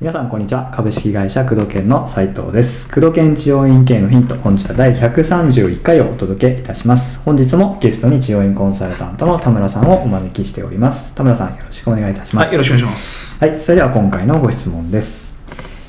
[0.00, 0.70] 皆さんこんにちは。
[0.74, 2.88] 株式会社工藤研の斉藤です。
[2.88, 7.20] 工藤研治療院系のヒント本日は第131回をお届けいたします。
[7.20, 11.14] 本日もゲストに治療院コンサルタントの田村さんをお招きしております。
[11.14, 12.44] 田村さんよろしくお願いいたします。
[12.46, 13.38] はい、よろしくお願いします。
[13.38, 15.32] はい、それでは今回のご質問です、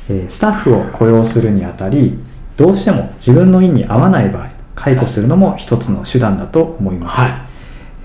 [0.09, 2.20] えースタッフを雇用するにあたり
[2.55, 7.32] どうしても自分の意に合わない場合解雇するのも一つの手段だと思います、はい。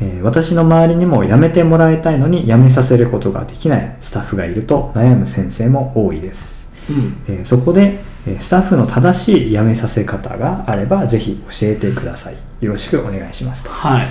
[0.00, 7.16] えー私の周りにも辞めてもらいたいのに辞めさせることができないスタッフがいると悩む先生も多いです、うん。
[7.28, 12.36] えーそこで、えースタッフの正しい辞めさせ方があればぜひ教えてください。
[12.60, 13.70] よろしくお願いしますと。
[13.70, 14.08] はい。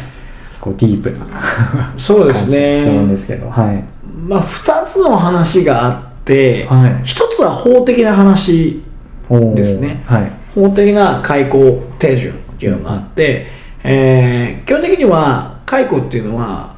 [0.61, 2.81] こうディープな そうですね。
[2.81, 3.49] 質問ですけど。
[3.49, 3.83] はい。
[4.27, 7.01] まあ、二つの話があって、はい。
[7.03, 8.81] 一つは法的な話、
[9.29, 10.03] ですね。
[10.05, 10.31] はい。
[10.55, 13.47] 法的な解雇手順っていうのがあって、
[13.83, 16.75] えー基本的には解雇っていうのは、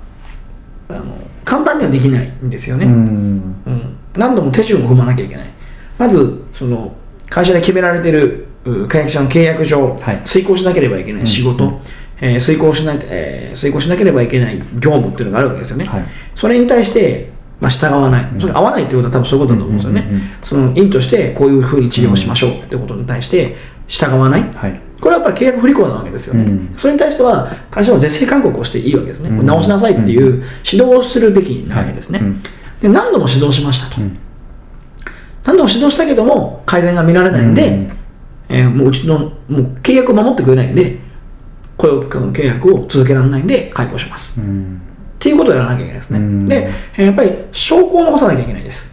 [0.90, 1.06] あの、
[1.44, 2.86] 簡単にはできないんですよね。
[2.86, 2.94] うん。
[2.94, 3.98] うん。
[4.16, 5.48] 何度も手順を踏まなきゃいけない。
[6.00, 6.96] まず、その、
[7.30, 10.22] 会社で決められてる、う会社の契約上、はい。
[10.26, 11.70] 遂行しなければいけない仕事、うん。
[11.70, 11.80] うん
[12.22, 15.86] えー遂行しな、えー遂行しなければいけない業務っていうのがあるわけですよね。
[15.86, 16.06] はい。
[16.36, 18.42] それに対して、まあ、従わない、うん。
[18.42, 20.38] それ合わないっていうことは多分そういうことだと思うんですよね。
[20.44, 23.56] その院としてこういうふうに治療をしましょうってことに対して
[23.88, 24.42] 従わない？
[24.54, 24.82] はい。
[25.00, 26.74] これはやっぱり契約不履行なわけですよね、うん。
[26.78, 32.28] それに対しては会社は是正勧告をしていいわけですね、うん直しなさいっていう指導をするべきなわけですね、はい。
[32.28, 32.42] うん。
[32.42, 34.18] で何度も指導しましたと、うん。
[35.44, 37.92] 何度も指導したけども改善が見られないんで、うん。
[38.50, 41.00] えーもううちのもう契約を守ってくれないんで
[41.78, 44.34] 雇用契約を続けられないんで解雇します。
[44.38, 44.82] うん。
[45.16, 46.20] っていうことをやらなきゃいけないですね。
[46.20, 46.46] うん。
[46.46, 48.90] で、えーやっぱり証拠を残さなきゃいけないです。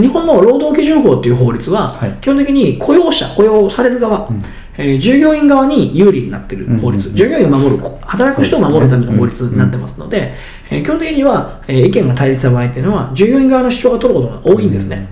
[0.00, 2.12] で日本の労働基準法っていう法律は、はい。
[2.20, 4.42] 基本的に雇用者、雇用される側、うん。
[4.78, 10.34] えー従業員側に有利になっている法律、従業員を守る、こ働く人を守るための法律になってますので、
[10.70, 15.08] えー基本的には、えー意見が対立した場合っていうのは、従業員側の主張が取ることが多いんですね。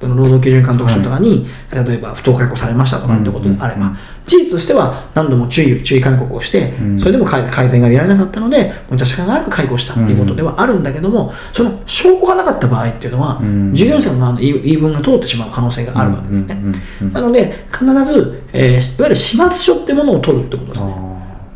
[0.00, 3.88] その労働基準監督署とかに、例えば不当解雇されましたとかってことであれば、うんうん。
[3.92, 3.98] うん
[4.28, 7.00] 事実としては何度も注意注意勧告をして、うん。
[7.00, 13.74] それでも改改善が見られなかったので、もう致し方なく解雇したっていうことではあるんだけども、その証拠がなかった場合っていうのは、うん。
[13.74, 16.62] 従業員さんの言い分が通ってしまう可能性があるわけですね。
[17.10, 20.94] なので、必ず、えーいわゆる始末書ってものを取るってことですね。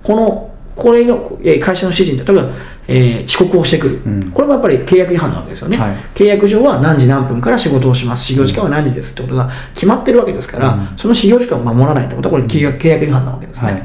[0.02, 2.50] この、これの、えー会社の指示に、例えば、
[2.88, 4.30] えー遅刻をしてくる、うん。
[4.32, 5.96] これもやっぱり契約違反なわけですよね、はい。
[6.14, 10.88] 契約上は何時何分から仕事をします、始業時間は何時ですってことが決まってるわけですから、うん。
[10.96, 13.72] その始業時間を守らないってことは、これ契約契約違反なわけですね。
[13.72, 13.82] はい。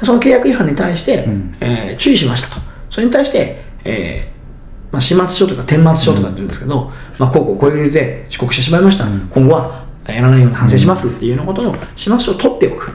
[0.00, 1.56] でその契約違反に対して、うん。
[1.60, 2.60] えー注意しましたと。
[2.90, 4.38] それに対して、えー
[4.92, 9.28] まあ、始末書とか顛末書とかって言うんですけど、まあ、こうこうこういう理由で遅刻してしまいました、うん。
[9.32, 12.92] 今後はやらないように反省しますっていうようなことの始末書を取っておく。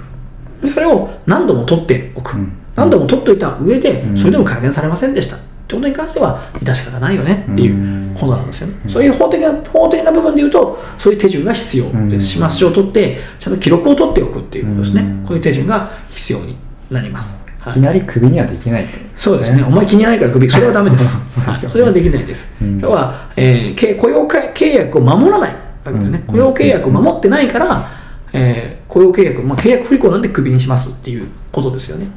[0.62, 2.36] でそれを何度も取っておく。
[2.76, 5.36] うん何度も取っておいた上で、うんそれでも改善されませんでした。
[5.36, 8.76] ってことに関しては、致し方ないよねっていうことなんですよね。
[8.86, 12.26] うんそういう法的な、法的な部分で言うと、そういう手順が必要うんです。
[12.28, 15.02] 始末書を取って、ちゃんと記録を取っておくっていうことですね。
[15.02, 16.56] うんこういう手順が必要に
[16.92, 17.38] なります。
[17.60, 19.64] はいいきなりクビにはできないそうですね。
[19.64, 20.50] お前気に入らないからクビ。
[20.50, 21.18] それはダメです。
[21.70, 22.54] それはできないです。
[22.62, 26.24] うん要は、えーけ雇用契約を守らないわけですね。
[26.28, 27.90] うん雇用契約を守ってないから、
[28.34, 32.08] えー雇用契約、まあ、契約不履行なんでクビにしますっていうことですよね。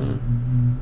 [0.00, 0.78] うん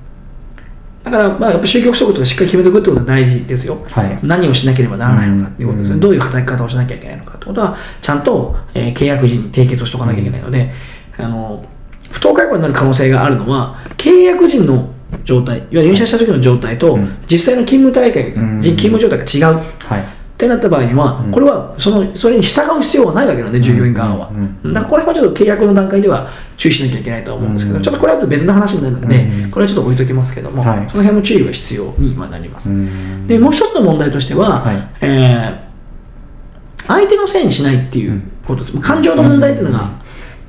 [1.04, 3.78] だから、まあ、やっぱ就業規則とかしっかり決めておくってことが大事ですよ。
[3.90, 5.94] はい何をしなければならないのかっていうことですね。
[5.94, 10.70] うんどういう働き方をしなきゃいけないのかってことは、ちゃんと、えー契約時に締結をしておかなきゃいけないので、
[11.18, 11.64] あの、
[12.10, 14.90] 不当解雇になる可能性があるのは、契約時の
[15.24, 19.56] 状態、いわゆる入社した時の状態と、うん実際の勤務体系、うん勤務状態が違う。
[19.78, 21.32] はいってなった場合には、うん。
[21.32, 24.30] これはそのそれに従う必要はないわけなんで、従業員側は。
[24.64, 27.82] だからこれはちょっと契約の段階では注意しなきゃいけないとは思うんですけど、うん。
[27.82, 30.88] ちょっとこれは別の話になるので、うんこれはちょっと置いときますけども、はい。
[30.88, 32.70] その辺も注意が必要にはなります。
[32.70, 34.88] うんで、もう一つの問題としては、はい。
[35.00, 35.68] えー
[36.86, 38.78] 相手のせいにしないっていうことです。
[38.78, 39.90] 感情の問題っていうのが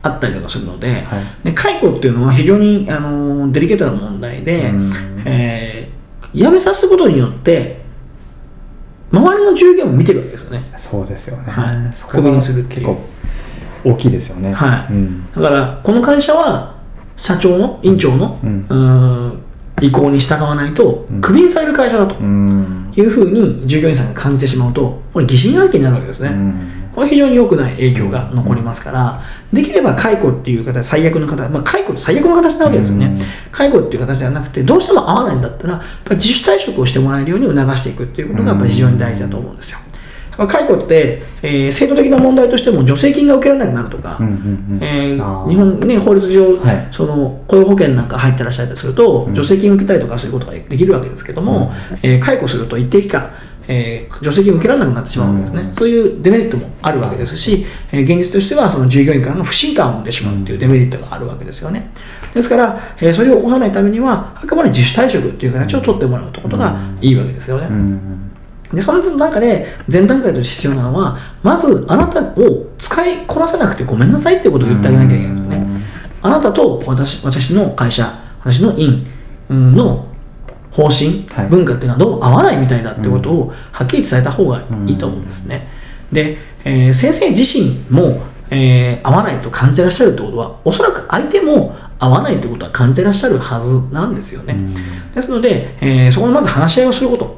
[0.04, 1.46] あったりとかするので、はい。
[1.46, 4.94] で解雇っていうのは非常にあのデリケートな問題で、うん。
[5.26, 6.00] えー
[6.32, 7.82] 辞めさせることによって、
[9.12, 10.64] 周りの従業員も見てるわけですよね。
[10.78, 12.10] そうですよね、はい。
[12.10, 13.02] クビにするっていう結構
[13.84, 14.54] 大きいですよね。
[14.54, 14.94] はい。
[14.94, 15.32] うん。
[15.34, 16.76] だから、この会社は、
[17.18, 18.66] 社長の、院長の、うん。
[18.70, 19.40] うーん
[19.82, 22.92] 意向に従わないとうん、クビにされる会社だとうん。
[22.94, 26.30] いうふうに従業員さんが感じてしまうと、これ疑心暗鬼になるわけですね。
[26.30, 29.22] うんこれ非常に良くない影響が残りますから、
[29.54, 33.06] できれば解雇っていう形、最悪の形、まあ、解雇って最悪の形なわけですよね。
[33.06, 33.20] うん。
[33.54, 39.78] 解雇っていう形ではなくて、どうしても合わないんだったら、やっぱり自主退職をしてもらえるように促していくっていうことがやっぱり非常に大事だと思うんですよ。
[40.48, 44.36] 解雇って、えー制度的な問題としても助成金が受けられなくなるとか、うんうんう
[44.76, 44.80] ん。
[44.82, 46.88] え日本、ね、法律上、はい。
[46.92, 49.36] その雇用保険なんか入ってらっしゃったりすると、うん。
[49.36, 51.72] 助成金を受けたりとかそういうことができるわけですけども、
[52.04, 53.32] えー解雇すると一定期間、
[53.72, 61.92] えー助成金を受けられなくなってしまうわけですね、うんそういうデメリットもあるわけですし、えー現実としてはその従業員からの不信感を生んでしまうというデメリットがあるわけですよね。
[62.34, 67.68] ですから、えーそれを起こさないためには、あくまで自主退職という形を取ってもらうということがいいわけですよね。
[67.70, 68.32] うん
[68.74, 75.82] で、その中で、前段階として必要なのは、まず、あなたを使いこなせなくてごめんなさいっていうことを言ってあげなきゃいけないんですよね。
[76.22, 79.08] あなたと私私の会社、私の院
[79.50, 80.09] うんの
[80.72, 85.68] 方針はい、文化っていうのはどうも合わないみたいだってことをはっきり伝えた方がいいと思うんですね。
[86.12, 88.22] で、えー先生自身も、
[88.52, 94.54] えー合わないと感じてらっしゃるってことは、おそらく相手も合わないってことは感じてらっしゃるはずなんですよね。
[94.54, 94.74] うん
[95.14, 97.38] ですので、えーそこでまず話し合いをすること。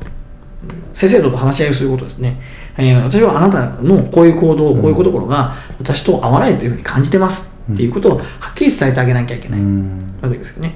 [0.93, 2.41] 先生と話し合いをすることですね。
[2.77, 10.75] えー私はあなたのこういう行動、こういうところが私と合わないというふうに感じてますっていうことをはっきり伝えてあげなきゃいけうないんわけですよね。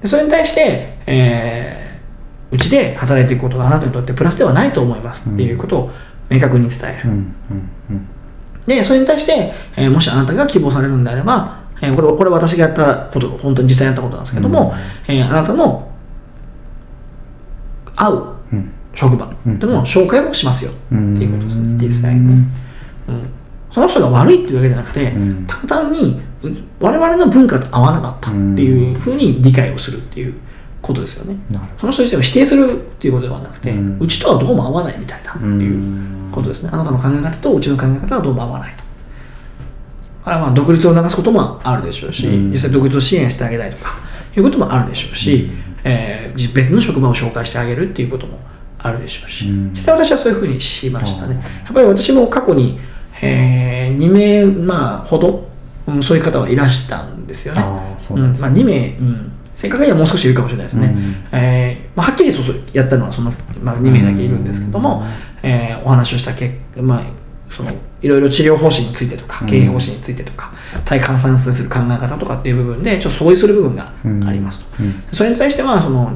[0.00, 1.90] でそれに対して、えー
[2.52, 5.90] うちで働いていくことがあなたにとってプラスではないと思いますっていうことを
[6.28, 7.08] 明確に伝える。
[7.10, 8.06] うんうんうん。
[8.66, 14.74] で、それに対して、えーもしあなたが希望されるんであれば、えーこれこれ私がやったこと、本当に実際やったことなんですけども、
[15.06, 15.88] えーあなたの
[17.94, 18.72] 合ううん。
[18.96, 22.34] 職場っていうのの紹介もしますよっていうことですね、実際にね。
[23.08, 23.28] うん
[23.72, 25.46] その人が悪いっていうわけじゃなくて、うん。
[25.46, 26.48] 単にう
[26.80, 30.34] 我々の文化と合わなかったっていうふうに理解をするっていう
[30.82, 31.36] ことですよね。
[31.78, 36.70] その人自体を否定するっていうことではなくて、ううんちとはどうも合わないみたいだっていうことですね。
[36.72, 38.82] あなたの考え方とうちの考え方はどうも合わないと。
[40.24, 42.50] あまあ独立を促すこともあるでしょうし、うん。
[42.50, 43.96] 実際独立を支援してあげたいとか
[44.36, 45.52] いうこともあるでしょうし、うん。
[45.84, 48.38] えーじ別の職場を紹介してあげるっていうことも
[48.78, 49.70] あるでしょうし、うん。
[49.70, 51.34] 実際私はそういうふうにしましたね。
[51.34, 51.40] うん。
[51.40, 52.78] やっぱり私も過去に、
[53.22, 55.48] え2名、まあ、ほど、
[55.86, 57.60] うんそういう方はいらしたんですよね。
[57.60, 57.64] あ
[58.38, 60.86] まあ、2名、うん、正確にはもう少しいるかもしれないですね。
[60.86, 61.16] うん。
[61.32, 62.40] えーまあ、はっきりと
[62.72, 63.32] やったのはその、
[63.62, 65.04] まあ、2名だけいるんですけども、
[65.42, 67.02] えーお話をした結果、まあ、
[67.54, 67.70] その
[68.02, 69.46] いろいろ治療方針についてとかうん。
[69.48, 70.52] 経営方針についてとか、
[70.84, 73.92] 対換算数する考え方とかっていう部分でちょっと相違する部分が
[74.26, 75.02] ありますと、うん。
[75.12, 76.12] それに対してはその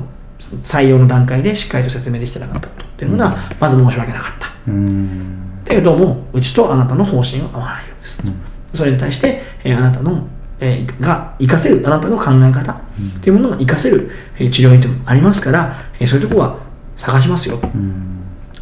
[0.62, 4.46] 採用の段階でしっかりと説明できてなかったことっていうのがまず申し訳なかった
[5.72, 8.34] けどもうちとあなたの方針は合わないようです、うん。
[8.74, 10.26] それに対して、えーあなたの、
[10.60, 12.76] えーが活かせるあなたの考え方っ
[13.20, 16.58] ていうものが活かせる、えー治療院ってもありますから、えーそういうところは
[16.96, 17.58] 探しますよ。
[17.62, 18.20] うん。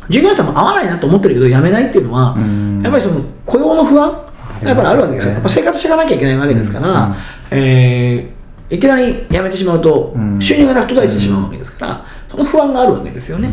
[0.09, 2.81] 従業員さんも合わないなと思ってるけど辞めないっていうのは、うん。
[2.83, 4.11] やっぱりその雇用の不安
[4.63, 5.29] がやっぱりあるわけですよ。
[5.31, 7.15] ねやっぱ生活していかなきゃいけないわけですから、うん。
[7.51, 8.43] えー
[8.75, 10.41] いきなり辞めてしまうとうん。
[10.41, 13.51] 収入がなく途絶えてしまうわけですから、その不安があるわけですよね。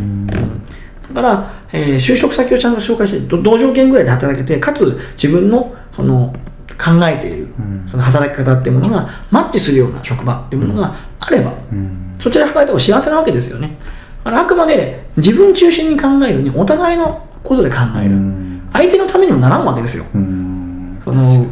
[1.14, 6.32] だから、えー就職先をちゃんと紹介して、ど同条件ぐらいで働けて、かつ自分のその
[6.78, 13.76] 考えているうんその働き方っていうものがマッチするような職場っていうものがあれば、うんそちらで働いた方が幸せなわけですよね。
[14.24, 18.10] だからあくまで自分中心に考えるにお互いのことで考える。
[18.10, 20.04] うん相手のためにもならんわけですよ。
[20.14, 21.46] うんその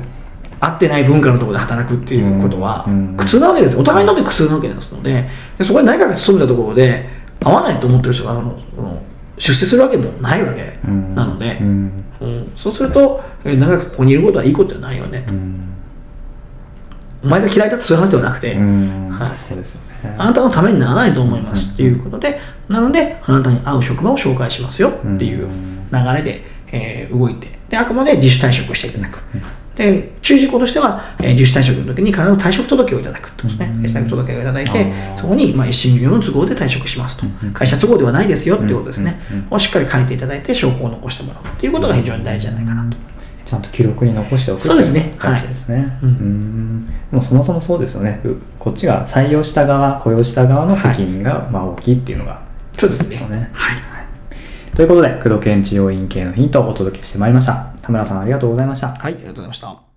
[0.61, 3.81] 合ってない文化のところで働くっていうことはうん苦痛なわけですよ。
[3.81, 5.29] お互いにとって苦痛なわけですので、
[5.59, 7.07] でそこに何かが勤めたところで
[7.45, 8.41] 合わないと思ってる人がそ
[8.83, 8.98] の
[9.39, 11.15] 出世するわけもないわけうん。
[11.15, 12.05] なので、うん。
[12.21, 12.53] うん。
[12.57, 15.25] そうすると、えー長くここにいることはいいことじゃないよね。
[15.29, 15.61] うん。
[17.25, 19.09] お前が嫌いだってそういう話ではなくて、うん。
[19.11, 19.37] はい。
[19.37, 20.15] そうですよね。
[20.17, 25.49] あなたのためにならないと思いますっていうことで、なので、あなたに合う職場を紹介しますよっていう
[25.93, 29.19] 流れで、えー動いて、で、あくまで自主退職していただく。
[29.79, 33.73] で、注意事項としては、えー自主退職の時に必ず退職届をいただくとですね。
[33.77, 37.53] うん退職届をいただいてそこに、まあ、一審業の都合で退職しますとうん。
[37.53, 39.21] 会社都合ではないですよっていうことですね。
[39.51, 42.97] をしっかり書いていただいて、証拠を残してもらうっていうことが非常に大事じゃないかなと。
[43.47, 45.77] ちゃんと記録に残しておくそうですねっていですね。
[45.77, 48.21] はいうんもうそもそもそうですよね。
[48.25, 52.43] うこっちが採用した側、雇用した側の責任がまあ大きいっていうのが、
[52.77, 53.17] そうですね。
[53.55, 53.89] はい。
[54.77, 57.78] ということで、工藤健治療院系のヒントをお届けしてまいりました。
[57.89, 58.89] 田村さんありがとうございました。
[58.89, 59.88] はい、ありがとうございました。